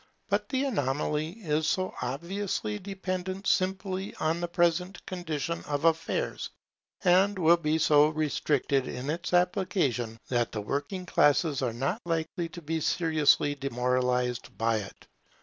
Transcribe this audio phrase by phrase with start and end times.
[0.29, 6.49] But the anomaly is so obviously dependent simply on the present condition of affairs,
[7.03, 12.49] and will be so restricted in its application, that the working classes are not likely
[12.49, 15.05] to be seriously demoralized by it.